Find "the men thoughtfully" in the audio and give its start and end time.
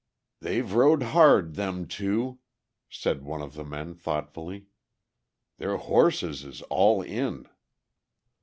3.53-4.65